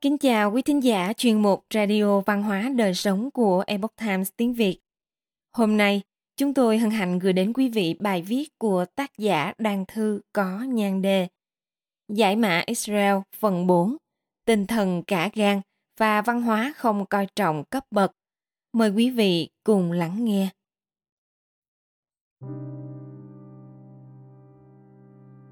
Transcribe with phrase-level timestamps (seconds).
[0.00, 4.30] Kính chào quý thính giả chuyên mục Radio Văn hóa Đời Sống của Epoch Times
[4.36, 4.78] tiếng Việt.
[5.56, 6.02] Hôm nay,
[6.36, 10.20] chúng tôi hân hạnh gửi đến quý vị bài viết của tác giả Đan Thư
[10.32, 11.28] có nhan đề
[12.08, 13.96] Giải mã Israel phần 4
[14.44, 15.60] Tinh thần cả gan
[16.00, 18.12] và văn hóa không coi trọng cấp bậc.
[18.72, 20.48] Mời quý vị cùng lắng nghe.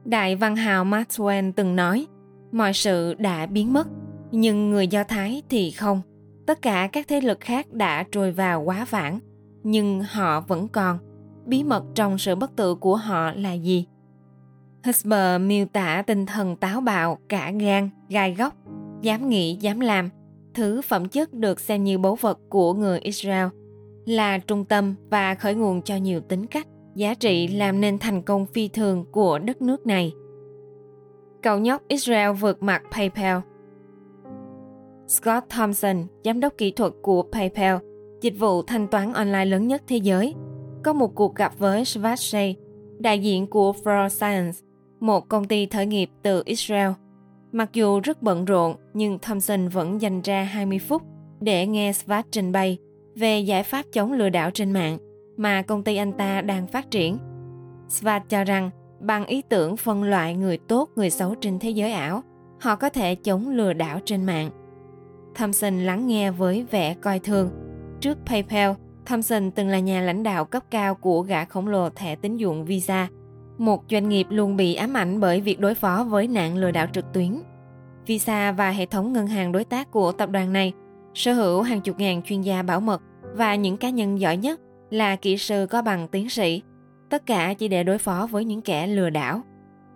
[0.04, 2.06] Đại văn hào Mark Twain từng nói,
[2.52, 3.86] mọi sự đã biến mất,
[4.30, 6.00] nhưng người Do Thái thì không.
[6.46, 9.18] Tất cả các thế lực khác đã trôi vào quá vãng,
[9.62, 10.98] nhưng họ vẫn còn.
[11.46, 13.86] Bí mật trong sự bất tử của họ là gì?
[14.84, 18.54] Hesper miêu tả tinh thần táo bạo, cả gan, gai góc,
[19.02, 20.10] dám nghĩ, dám làm,
[20.54, 23.46] thứ phẩm chất được xem như báu vật của người Israel,
[24.06, 28.22] là trung tâm và khởi nguồn cho nhiều tính cách, giá trị làm nên thành
[28.22, 30.12] công phi thường của đất nước này.
[31.42, 33.38] Cậu nhóc Israel vượt mặt PayPal
[35.08, 37.76] Scott Thompson, giám đốc kỹ thuật của PayPal,
[38.20, 40.34] dịch vụ thanh toán online lớn nhất thế giới,
[40.84, 42.18] có một cuộc gặp với Svat
[42.98, 44.58] đại diện của Fraud Science,
[45.00, 46.90] một công ty khởi nghiệp từ Israel.
[47.52, 51.02] Mặc dù rất bận rộn, nhưng Thompson vẫn dành ra 20 phút
[51.40, 52.78] để nghe Svat trình bày
[53.14, 54.98] về giải pháp chống lừa đảo trên mạng
[55.36, 57.18] mà công ty anh ta đang phát triển.
[57.88, 61.92] Svat cho rằng bằng ý tưởng phân loại người tốt người xấu trên thế giới
[61.92, 62.22] ảo,
[62.60, 64.50] họ có thể chống lừa đảo trên mạng.
[65.36, 67.50] Thompson lắng nghe với vẻ coi thường.
[68.00, 68.70] Trước PayPal,
[69.06, 72.64] Thompson từng là nhà lãnh đạo cấp cao của gã khổng lồ thẻ tín dụng
[72.64, 73.08] Visa,
[73.58, 76.86] một doanh nghiệp luôn bị ám ảnh bởi việc đối phó với nạn lừa đảo
[76.92, 77.42] trực tuyến.
[78.06, 80.72] Visa và hệ thống ngân hàng đối tác của tập đoàn này
[81.14, 83.02] sở hữu hàng chục ngàn chuyên gia bảo mật
[83.34, 86.62] và những cá nhân giỏi nhất là kỹ sư có bằng tiến sĩ,
[87.10, 89.40] tất cả chỉ để đối phó với những kẻ lừa đảo.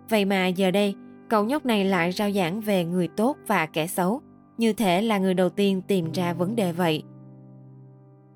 [0.09, 0.95] Vậy mà giờ đây,
[1.29, 4.21] cậu nhóc này lại rao giảng về người tốt và kẻ xấu,
[4.61, 7.03] như thể là người đầu tiên tìm ra vấn đề vậy.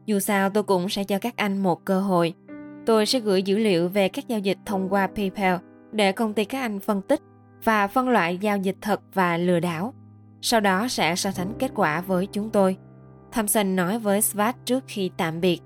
[0.06, 2.34] Dù sao tôi cũng sẽ cho các anh một cơ hội.
[2.86, 5.56] Tôi sẽ gửi dữ liệu về các giao dịch thông qua PayPal
[5.92, 7.22] để công ty các anh phân tích
[7.64, 9.94] và phân loại giao dịch thật và lừa đảo.
[10.42, 12.78] Sau đó sẽ so sánh kết quả với chúng tôi.
[13.32, 15.62] Thompson nói với Svat trước khi tạm biệt.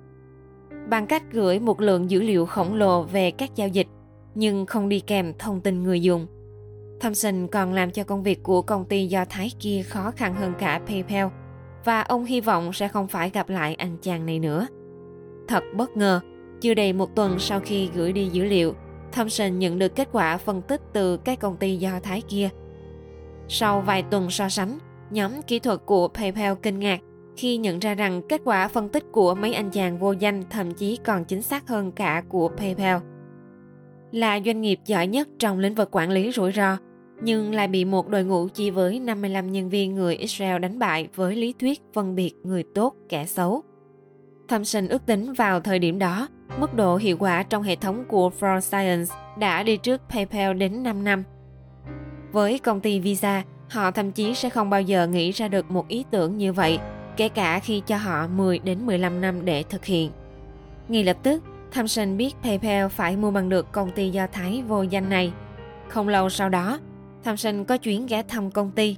[0.90, 3.88] Bằng cách gửi một lượng dữ liệu khổng lồ về các giao dịch,
[4.36, 6.28] nhưng không đi kèm thông tin người dùng.
[7.00, 10.54] Thompson còn làm cho công việc của công ty do Thái kia khó khăn hơn
[10.60, 11.28] cả PayPal
[11.86, 14.68] và ông hy vọng sẽ không phải gặp lại anh chàng này nữa.
[15.48, 16.20] Thật bất ngờ,
[16.62, 18.74] chưa đầy một tuần sau khi gửi đi dữ liệu,
[19.12, 22.50] Thompson nhận được kết quả phân tích từ các công ty do Thái kia.
[23.48, 24.78] Sau vài tuần so sánh,
[25.12, 27.00] nhóm kỹ thuật của PayPal kinh ngạc
[27.38, 30.74] khi nhận ra rằng kết quả phân tích của mấy anh chàng vô danh thậm
[30.74, 32.98] chí còn chính xác hơn cả của PayPal.
[34.12, 36.78] Là doanh nghiệp giỏi nhất trong lĩnh vực quản lý rủi ro,
[37.22, 41.08] nhưng lại bị một đội ngũ chỉ với 55 nhân viên người Israel đánh bại
[41.16, 43.64] với lý thuyết phân biệt người tốt kẻ xấu.
[44.48, 46.28] Thompson ước tính vào thời điểm đó,
[46.60, 50.84] mức độ hiệu quả trong hệ thống của Fraud Science đã đi trước PayPal đến
[50.84, 51.24] 5 năm.
[52.32, 55.88] Với công ty Visa, họ thậm chí sẽ không bao giờ nghĩ ra được một
[55.88, 56.80] ý tưởng như vậy,
[57.18, 60.12] kể cả khi cho họ 10 đến 15 năm để thực hiện.
[60.88, 64.82] Ngay lập tức, Thompson biết PayPal phải mua bằng được công ty do Thái vô
[64.82, 65.34] danh này.
[65.88, 66.80] Không lâu sau đó,
[67.24, 68.98] Thompson có chuyến ghé thăm công ty.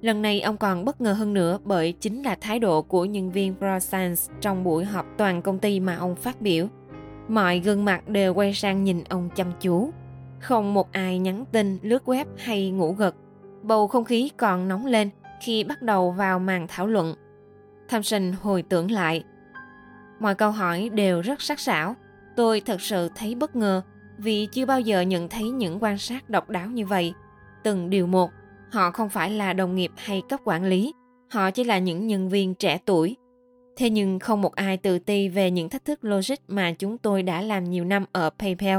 [0.00, 3.30] Lần này ông còn bất ngờ hơn nữa bởi chính là thái độ của nhân
[3.32, 6.66] viên ProScience trong buổi họp toàn công ty mà ông phát biểu.
[7.28, 9.90] Mọi gương mặt đều quay sang nhìn ông chăm chú.
[10.40, 13.14] Không một ai nhắn tin, lướt web hay ngủ gật.
[13.62, 15.10] Bầu không khí còn nóng lên
[15.42, 17.14] khi bắt đầu vào màn thảo luận.
[17.88, 19.24] Thompson hồi tưởng lại.
[20.20, 21.94] Mọi câu hỏi đều rất sắc sảo.
[22.36, 23.82] Tôi thật sự thấy bất ngờ
[24.18, 27.14] vì chưa bao giờ nhận thấy những quan sát độc đáo như vậy
[27.64, 28.30] từng điều một.
[28.72, 30.94] Họ không phải là đồng nghiệp hay cấp quản lý,
[31.30, 33.16] họ chỉ là những nhân viên trẻ tuổi.
[33.76, 37.22] Thế nhưng không một ai tự ti về những thách thức logic mà chúng tôi
[37.22, 38.78] đã làm nhiều năm ở paypal.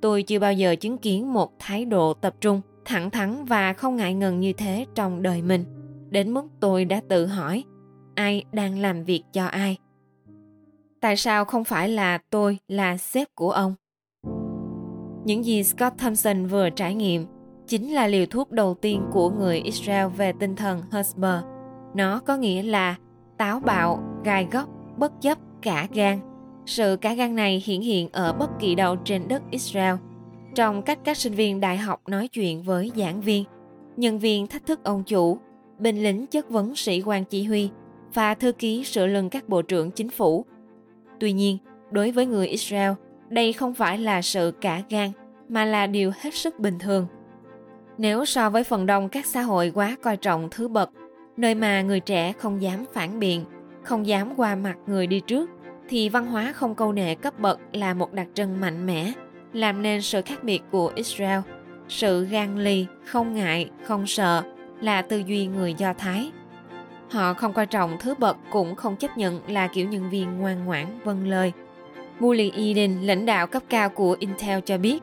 [0.00, 3.96] Tôi chưa bao giờ chứng kiến một thái độ tập trung, thẳng thắn và không
[3.96, 5.64] ngại ngần như thế trong đời mình.
[6.10, 7.64] Đến mức tôi đã tự hỏi,
[8.14, 9.76] ai đang làm việc cho ai?
[11.00, 13.74] Tại sao không phải là tôi là sếp của ông?
[15.24, 17.26] Những gì scott thompson vừa trải nghiệm
[17.68, 21.42] chính là liều thuốc đầu tiên của người Israel về tinh thần Hesper.
[21.94, 22.96] Nó có nghĩa là
[23.36, 26.18] táo bạo, gai góc, bất chấp, cả gan.
[26.66, 29.94] Sự cả gan này hiện hiện ở bất kỳ đâu trên đất Israel.
[30.54, 33.44] Trong cách các sinh viên đại học nói chuyện với giảng viên,
[33.96, 35.38] nhân viên thách thức ông chủ,
[35.78, 37.70] binh lính chất vấn sĩ quan chỉ huy
[38.14, 40.44] và thư ký sửa lưng các bộ trưởng chính phủ.
[41.20, 41.58] Tuy nhiên,
[41.90, 42.92] đối với người Israel,
[43.28, 45.10] đây không phải là sự cả gan
[45.48, 47.06] mà là điều hết sức bình thường–
[47.98, 50.90] nếu so với phần đông các xã hội quá coi trọng thứ bậc,
[51.36, 53.44] nơi mà người trẻ không dám phản biện,
[53.82, 55.50] không dám qua mặt người đi trước,
[55.88, 59.12] thì văn hóa không câu nệ cấp bậc là một đặc trưng mạnh mẽ,
[59.52, 61.40] làm nên sự khác biệt của Israel.
[61.88, 64.42] Sự gan lì, không ngại, không sợ
[64.80, 66.30] là tư duy người Do Thái.
[67.10, 70.64] Họ không coi trọng thứ bậc cũng không chấp nhận là kiểu nhân viên ngoan
[70.64, 71.52] ngoãn vâng lời.
[72.18, 75.02] Muli Eden, lãnh đạo cấp cao của Intel cho biết,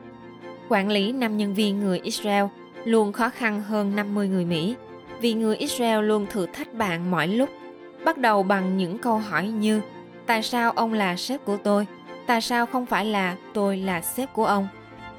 [0.68, 2.44] quản lý 5 nhân viên người Israel
[2.86, 4.74] luôn khó khăn hơn 50 người Mỹ
[5.20, 7.50] vì người Israel luôn thử thách bạn mọi lúc.
[8.04, 9.80] Bắt đầu bằng những câu hỏi như
[10.26, 11.86] Tại sao ông là sếp của tôi?
[12.26, 14.68] Tại sao không phải là tôi là sếp của ông?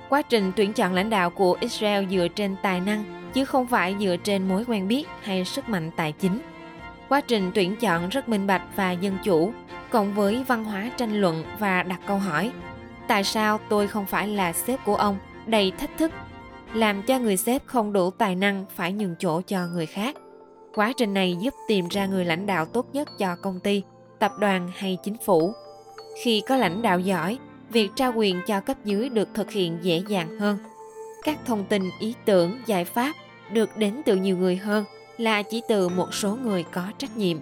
[0.09, 3.95] Quá trình tuyển chọn lãnh đạo của Israel dựa trên tài năng chứ không phải
[3.99, 6.39] dựa trên mối quen biết hay sức mạnh tài chính.
[7.09, 9.51] Quá trình tuyển chọn rất minh bạch và dân chủ,
[9.89, 12.51] cộng với văn hóa tranh luận và đặt câu hỏi
[13.07, 15.17] Tại sao tôi không phải là sếp của ông?
[15.45, 16.11] Đầy thách thức
[16.77, 20.15] làm cho người sếp không đủ tài năng phải nhường chỗ cho người khác.
[20.75, 23.83] Quá trình này giúp tìm ra người lãnh đạo tốt nhất cho công ty,
[24.19, 25.53] tập đoàn hay chính phủ.
[26.23, 27.37] Khi có lãnh đạo giỏi,
[27.69, 30.57] việc trao quyền cho cấp dưới được thực hiện dễ dàng hơn.
[31.23, 33.15] Các thông tin, ý tưởng, giải pháp
[33.51, 34.85] được đến từ nhiều người hơn
[35.17, 37.37] là chỉ từ một số người có trách nhiệm.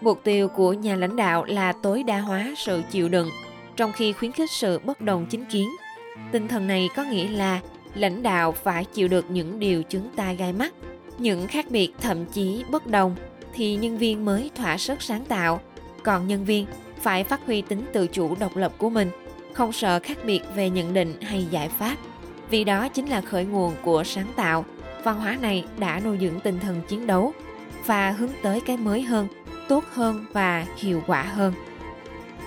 [0.00, 3.28] Mục tiêu của nhà lãnh đạo là tối đa hóa sự chịu đựng,
[3.76, 5.68] trong khi khuyến khích sự bất đồng chính kiến.
[6.32, 7.60] Tinh thần này có nghĩa là
[7.94, 10.74] lãnh đạo phải chịu được những điều chúng ta gai mắt,
[11.18, 13.16] những khác biệt thậm chí bất đồng,
[13.52, 15.60] thì nhân viên mới thỏa sức sáng tạo.
[16.02, 16.66] Còn nhân viên
[17.00, 19.10] phải phát huy tính tự chủ độc lập của mình,
[19.52, 21.96] không sợ khác biệt về nhận định hay giải pháp.
[22.50, 24.64] Vì đó chính là khởi nguồn của sáng tạo.
[25.04, 27.32] Văn hóa này đã nuôi dưỡng tinh thần chiến đấu
[27.86, 29.28] và hướng tới cái mới hơn,
[29.68, 31.52] tốt hơn và hiệu quả hơn.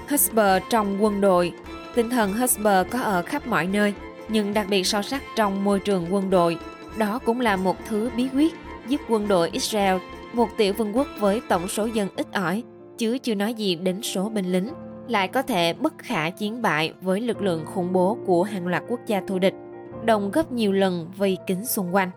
[0.09, 1.53] Husber trong quân đội.
[1.95, 3.93] Tinh thần Husber có ở khắp mọi nơi
[4.31, 6.57] nhưng đặc biệt sâu sắc trong môi trường quân đội.
[6.97, 8.53] Đó cũng là một thứ bí quyết
[8.87, 9.97] giúp quân đội Israel,
[10.33, 12.63] một tiểu vương quốc với tổng số dân ít ỏi,
[12.97, 14.69] chứ chưa nói gì đến số binh lính,
[15.07, 18.83] lại có thể bất khả chiến bại với lực lượng khủng bố của hàng loạt
[18.87, 19.53] quốc gia thù địch,
[20.05, 22.11] đồng gấp nhiều lần vây kính xung quanh.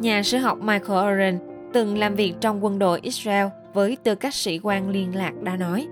[0.00, 1.38] Nhà sử học Michael Oren
[1.72, 5.56] từng làm việc trong quân đội Israel với tư cách sĩ quan liên lạc đã
[5.56, 5.86] nói,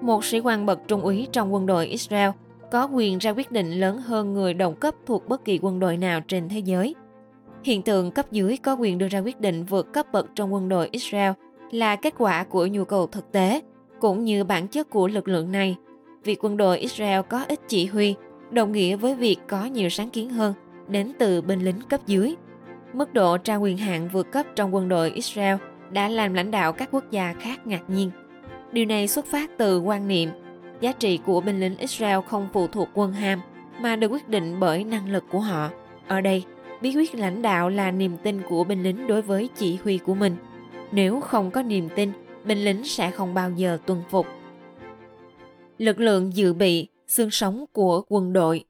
[0.00, 2.30] một sĩ quan bậc trung úy trong quân đội Israel
[2.74, 5.96] có quyền ra quyết định lớn hơn người đồng cấp thuộc bất kỳ quân đội
[5.96, 6.94] nào trên thế giới.
[7.64, 10.68] Hiện tượng cấp dưới có quyền đưa ra quyết định vượt cấp bậc trong quân
[10.68, 11.32] đội Israel
[11.70, 13.60] là kết quả của nhu cầu thực tế,
[14.00, 15.76] cũng như bản chất của lực lượng này.
[16.24, 18.14] Việc quân đội Israel có ít chỉ huy,
[18.50, 20.54] đồng nghĩa với việc có nhiều sáng kiến hơn
[20.88, 22.34] đến từ binh lính cấp dưới.
[22.92, 25.56] Mức độ trao quyền hạn vượt cấp trong quân đội Israel
[25.90, 28.10] đã làm lãnh đạo các quốc gia khác ngạc nhiên.
[28.72, 30.28] Điều này xuất phát từ quan niệm
[30.80, 33.40] Giá trị của binh lính Israel không phụ thuộc quân hàm,
[33.80, 35.70] mà được quyết định bởi năng lực của họ.
[36.08, 36.44] Ở đây,
[36.80, 40.14] bí quyết lãnh đạo là niềm tin của binh lính đối với chỉ huy của
[40.14, 40.36] mình.
[40.92, 42.12] Nếu không có niềm tin,
[42.44, 44.26] binh lính sẽ không bao giờ tuân phục.
[45.78, 48.64] Lực lượng dự bị, xương sống của quân đội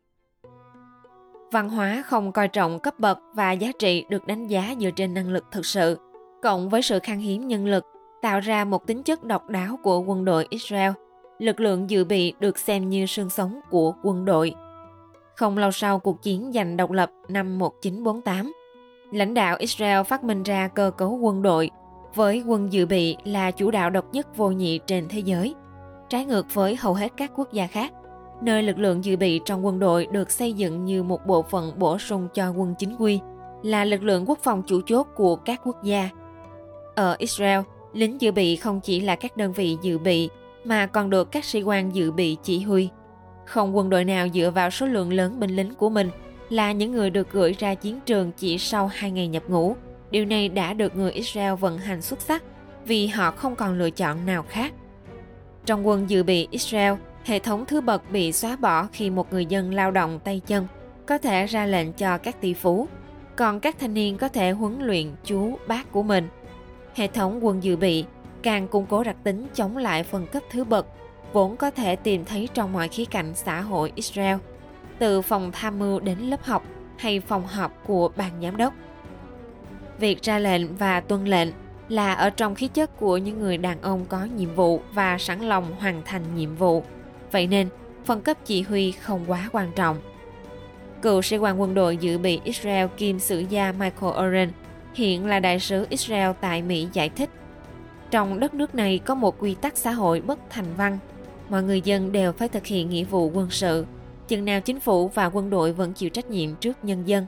[1.53, 5.15] Văn hóa không coi trọng cấp bậc và giá trị được đánh giá dựa trên
[5.15, 5.99] năng lực thực sự,
[6.43, 7.85] cộng với sự khan hiếm nhân lực,
[8.23, 10.93] tạo ra một tính chất độc đáo của quân đội Israel–
[11.39, 14.55] lực lượng dự bị được xem như xương sống của quân đội.
[15.37, 18.53] Không lâu sau cuộc chiến giành độc lập năm 1948,
[19.13, 21.71] lãnh đạo Israel phát minh ra cơ cấu quân đội
[22.15, 25.55] với quân dự bị là chủ đạo độc nhất vô nhị trên thế giới,
[26.09, 27.93] trái ngược với hầu hết các quốc gia khác,
[28.43, 31.73] nơi lực lượng dự bị trong quân đội được xây dựng như một bộ phận
[31.79, 33.21] bổ sung cho quân chính quy,
[33.63, 36.09] là lực lượng quốc phòng chủ chốt của các quốc gia.
[36.95, 37.61] Ở Israel,
[37.93, 40.29] lính dự bị không chỉ là các đơn vị dự bị
[40.65, 42.89] mà còn được các sĩ quan dự bị chỉ huy.
[43.47, 46.11] Không quân đội nào dựa vào số lượng lớn binh lính của mình
[46.51, 49.77] là những người được gửi ra chiến trường chỉ sau hai ngày nhập ngũ.
[50.11, 52.43] Điều này đã được người Israel vận hành xuất sắc
[52.87, 54.73] vì họ không còn lựa chọn nào khác.
[55.67, 56.95] Trong quân dự bị Israel,
[57.25, 60.67] hệ thống thứ bậc bị xóa bỏ khi một người dân lao động tay chân
[61.07, 62.89] có thể ra lệnh cho các tỷ phú,
[63.37, 66.29] còn các thanh niên có thể huấn luyện chú bác của mình.
[66.95, 68.05] Hệ thống quân dự bị
[68.45, 70.87] càng củng cố đặc tính chống lại phân cấp thứ bậc
[71.33, 74.37] vốn có thể tìm thấy trong mọi khía cạnh xã hội Israel,
[74.99, 76.65] từ phòng tham mưu đến lớp học
[76.99, 78.75] hay phòng họp của ban giám đốc.
[79.99, 81.49] Việc ra lệnh và tuân lệnh
[81.89, 85.41] là ở trong khí chất của những người đàn ông có nhiệm vụ và sẵn
[85.41, 86.85] lòng hoàn thành nhiệm vụ.
[87.33, 87.69] Vậy nên,
[88.05, 89.97] phân cấp chỉ huy không quá quan trọng.
[91.03, 94.51] Cựu sĩ quan quân đội dự bị Israel Kim sử gia Michael Oren
[94.95, 97.31] hiện là đại sứ Israel tại Mỹ giải thích
[98.15, 100.99] trong đất nước này có một quy tắc xã hội bất thành văn.
[101.49, 103.87] Mọi người dân đều phải thực hiện nghĩa vụ quân sự,
[104.29, 107.27] chừng nào chính phủ và quân đội vẫn chịu trách nhiệm trước nhân dân.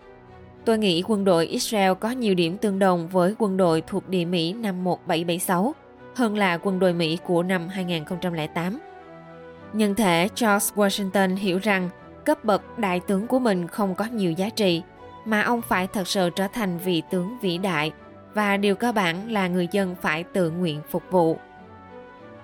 [0.64, 4.24] Tôi nghĩ quân đội Israel có nhiều điểm tương đồng với quân đội thuộc địa
[4.24, 5.74] Mỹ năm 1776
[6.14, 8.78] hơn là quân đội Mỹ của năm 2008.
[9.72, 11.90] Nhân thể George Washington hiểu rằng
[12.24, 14.82] cấp bậc đại tướng của mình không có nhiều giá trị,
[15.24, 17.92] mà ông phải thật sự trở thành vị tướng vĩ đại
[18.36, 21.36] và điều cơ bản là người dân phải tự nguyện phục vụ.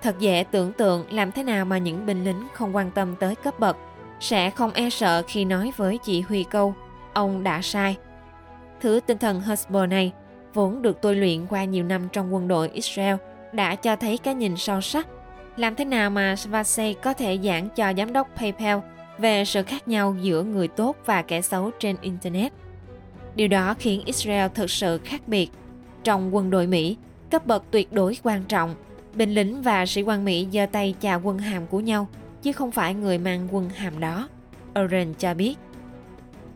[0.01, 3.35] Thật dễ tưởng tượng làm thế nào mà những binh lính không quan tâm tới
[3.35, 3.77] cấp bậc
[4.19, 6.73] sẽ không e sợ khi nói với chỉ huy câu,
[7.13, 7.97] ông đã sai.
[8.81, 10.11] Thứ tinh thần Hezbollah này,
[10.53, 13.15] vốn được tôi luyện qua nhiều năm trong quân đội Israel,
[13.51, 15.07] đã cho thấy cái nhìn sâu sắc
[15.57, 18.77] làm thế nào mà Svasey có thể giảng cho giám đốc PayPal
[19.17, 22.53] về sự khác nhau giữa người tốt và kẻ xấu trên Internet.
[23.35, 25.49] Điều đó khiến Israel thực sự khác biệt.
[26.03, 26.97] Trong quân đội Mỹ,
[27.31, 28.75] cấp bậc tuyệt đối quan trọng.
[29.13, 32.07] Binh lính và sĩ quan Mỹ giơ tay chào quân hàm của nhau,
[32.41, 34.29] chứ không phải người mang quân hàm đó.
[34.79, 35.55] Oren cho biết.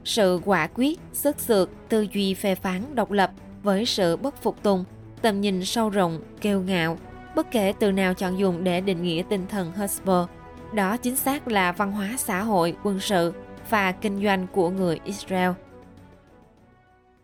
[0.03, 3.31] Sự quả quyết, sức sượt, tư duy phê phán độc lập
[3.63, 4.83] với sự bất phục tùng,
[5.21, 6.97] tầm nhìn sâu rộng, kêu ngạo,
[7.35, 10.29] bất kể từ nào chọn dùng để định nghĩa tinh thần Husband.
[10.73, 13.33] Đó chính xác là văn hóa xã hội, quân sự
[13.69, 15.51] và kinh doanh của người Israel.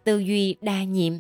[0.04, 1.14] Tư duy đa nhiệm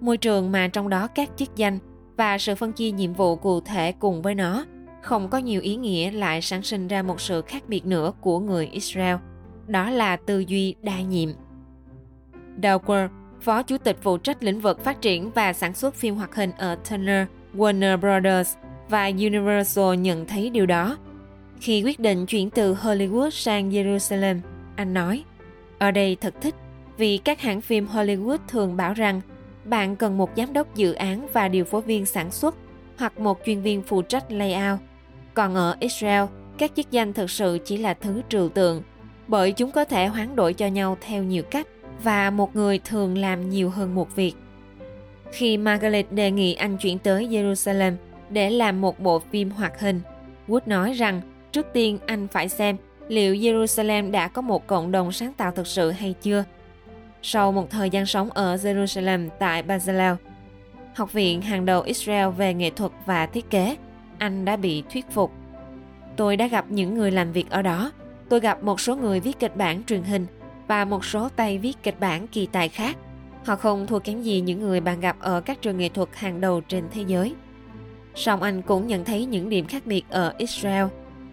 [0.00, 1.78] Môi trường mà trong đó các chức danh
[2.16, 4.64] và sự phân chia nhiệm vụ cụ thể cùng với nó
[5.02, 8.38] không có nhiều ý nghĩa lại sản sinh ra một sự khác biệt nữa của
[8.38, 9.16] người Israel.
[9.66, 11.28] Đó là tư duy đa nhiệm.
[12.62, 13.08] Dawker
[13.40, 16.50] phó chủ tịch phụ trách lĩnh vực phát triển và sản xuất phim hoạt hình
[16.58, 18.54] ở Turner, Warner Brothers
[18.88, 20.96] và Universal nhận thấy điều đó.
[21.60, 24.40] Khi quyết định chuyển từ Hollywood sang Jerusalem,
[24.76, 25.24] anh nói,
[25.78, 26.54] ở đây thật thích
[26.96, 29.20] vì các hãng phim Hollywood thường bảo rằng
[29.70, 32.54] bạn cần một giám đốc dự án và điều phối viên sản xuất
[32.98, 34.78] hoặc một chuyên viên phụ trách layout.
[35.34, 36.24] Còn ở Israel,
[36.58, 38.82] các chức danh thực sự chỉ là thứ trừu tượng
[39.28, 41.66] bởi chúng có thể hoán đổi cho nhau theo nhiều cách
[42.02, 44.34] và một người thường làm nhiều hơn một việc.
[45.32, 47.92] Khi Margaret đề nghị anh chuyển tới Jerusalem
[48.30, 50.00] để làm một bộ phim hoạt hình,
[50.48, 51.20] Wood nói rằng
[51.52, 52.76] trước tiên anh phải xem
[53.08, 56.44] liệu Jerusalem đã có một cộng đồng sáng tạo thực sự hay chưa.
[57.22, 60.16] Sau một thời gian sống ở Jerusalem tại Bezalel,
[60.94, 63.76] học viện hàng đầu Israel về nghệ thuật và thiết kế,
[64.18, 65.32] anh đã bị thuyết phục.
[66.16, 67.92] Tôi đã gặp những người làm việc ở đó.
[68.28, 70.26] Tôi gặp một số người viết kịch bản truyền hình
[70.66, 72.96] và một số tay viết kịch bản kỳ tài khác.
[73.44, 76.40] Họ không thua kém gì những người bạn gặp ở các trường nghệ thuật hàng
[76.40, 77.34] đầu trên thế giới.
[78.14, 80.86] Song anh cũng nhận thấy những điểm khác biệt ở Israel.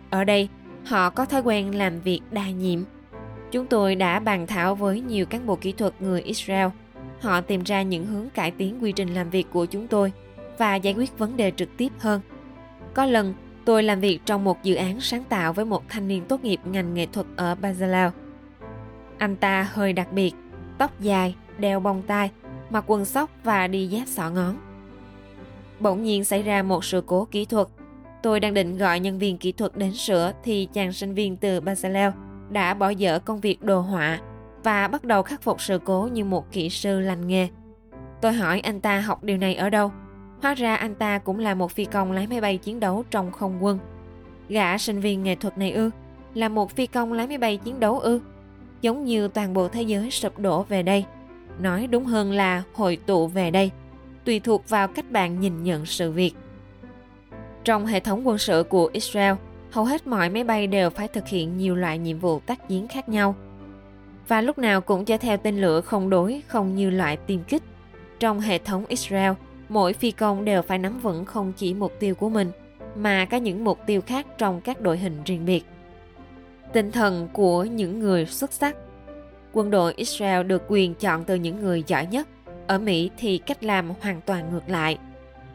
[0.09, 0.49] Ở đây,
[0.85, 2.83] họ có thói quen làm việc đa nhiệm.
[3.55, 6.67] Chúng tôi đã bàn thảo với nhiều cán bộ kỹ thuật người Israel.
[7.21, 10.11] Họ tìm ra những hướng cải tiến quy trình làm việc của chúng tôi
[10.57, 12.21] và giải quyết vấn đề trực tiếp hơn.
[12.93, 13.33] Có lần,
[13.65, 16.59] tôi làm việc trong một dự án sáng tạo với một thanh niên tốt nghiệp
[16.65, 18.11] ngành nghệ thuật ở Bazalao–
[19.17, 20.35] anh ta hơi đặc biệt,
[20.77, 22.31] tóc dài, đeo bông tai,
[22.69, 24.57] mặc quần sóc và đi dép sọ ngón.
[25.79, 27.67] Bỗng nhiên xảy ra một sự cố kỹ thuật.
[28.23, 31.61] Tôi đang định gọi nhân viên kỹ thuật đến sửa thì chàng sinh viên từ
[31.61, 32.13] Basaleo
[32.49, 34.19] đã bỏ dở công việc đồ họa
[34.63, 37.47] và bắt đầu khắc phục sự cố như một kỹ sư lành nghề.
[38.21, 39.91] Tôi hỏi anh ta học điều này ở đâu.
[40.41, 43.31] Hóa ra anh ta cũng là một phi công lái máy bay chiến đấu trong
[43.31, 43.79] không quân.
[44.49, 45.89] Gã sinh viên nghệ thuật này ư?
[46.33, 48.19] Là một phi công lái máy bay chiến đấu ư?
[48.81, 51.05] giống như toàn bộ thế giới sụp đổ về đây
[51.59, 53.71] nói đúng hơn là hội tụ về đây,
[54.25, 56.33] tùy thuộc vào cách bạn nhìn nhận sự việc
[57.63, 59.35] trong hệ thống quân sự của israel
[59.75, 62.87] hầu hết mọi máy bay đều phải thực hiện nhiều loại nhiệm vụ tác chiến
[62.87, 63.35] khác nhau
[64.27, 67.63] và lúc nào cũng cho theo tên lửa không đối không như loại tiêm kích
[68.19, 69.31] trong hệ thống israel
[69.69, 72.51] mỗi phi công đều phải nắm vững không chỉ mục tiêu của mình
[72.95, 75.65] mà cả những mục tiêu khác trong các đội hình riêng biệt
[76.75, 78.75] tinh thần của những người xuất sắc.
[79.53, 82.27] Quân đội Israel được quyền chọn từ những người giỏi nhất.
[82.67, 84.97] Ở Mỹ thì cách làm hoàn toàn ngược lại.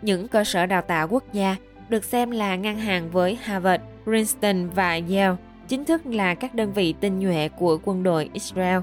[0.03, 1.57] Những cơ sở đào tạo quốc gia
[1.89, 5.37] được xem là ngang hàng với Harvard, Princeton và Yale,
[5.69, 8.81] chính thức là các đơn vị tinh nhuệ của quân đội Israel.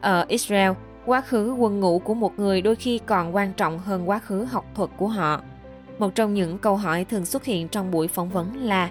[0.00, 0.72] Ở Israel,
[1.06, 4.44] quá khứ quân ngũ của một người đôi khi còn quan trọng hơn quá khứ
[4.44, 5.42] học thuật của họ.
[5.98, 8.90] Một trong những câu hỏi thường xuất hiện trong buổi phỏng vấn là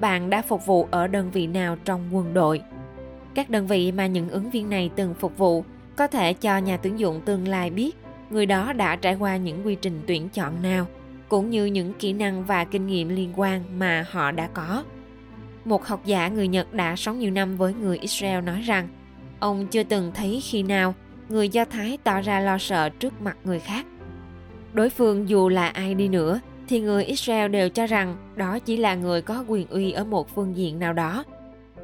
[0.00, 2.62] bạn đã phục vụ ở đơn vị nào trong quân đội.
[3.34, 5.64] Các đơn vị mà những ứng viên này từng phục vụ
[5.96, 7.96] có thể cho nhà tuyển dụng tương lai biết
[8.30, 10.86] người đó đã trải qua những quy trình tuyển chọn nào,
[11.28, 14.84] cũng như những kỹ năng và kinh nghiệm liên quan mà họ đã có.
[15.64, 18.88] Một học giả người Nhật đã sống nhiều năm với người Israel nói rằng,
[19.40, 20.94] ông chưa từng thấy khi nào
[21.28, 23.86] người Do Thái tỏ ra lo sợ trước mặt người khác.
[24.72, 28.76] Đối phương dù là ai đi nữa, thì người Israel đều cho rằng đó chỉ
[28.76, 31.24] là người có quyền uy ở một phương diện nào đó.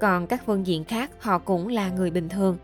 [0.01, 2.57] Còn các phương diện khác, họ cũng là người bình thường.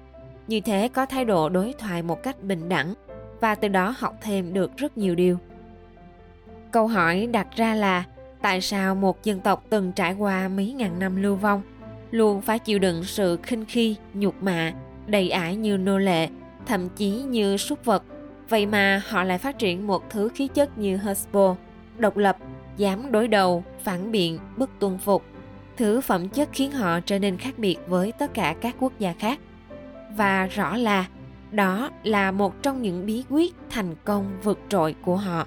[0.47, 2.95] Như thế có thái độ đối thoại một cách bình đẳng,
[3.41, 5.39] và từ đó học thêm được rất nhiều điều.
[6.77, 8.05] Câu hỏi đặt ra là
[8.43, 11.63] tại sao một dân tộc từng trải qua mấy ngàn năm lưu vong
[12.11, 14.73] luôn phải chịu đựng sự khinh khi, nhục mạ,
[15.07, 16.29] đầy ải như nô lệ,
[16.67, 18.05] thậm chí như súc vật.
[18.49, 21.57] Vậy mà họ lại phát triển một thứ khí chất như Husbo,
[21.99, 22.37] độc lập,
[22.77, 25.23] dám đối đầu, phản biện, bất tuân phục.
[25.77, 29.13] Thứ phẩm chất khiến họ trở nên khác biệt với tất cả các quốc gia
[29.13, 29.39] khác.
[30.17, 31.07] Và rõ là
[31.51, 35.47] đó là một trong những bí quyết thành công vượt trội của họ.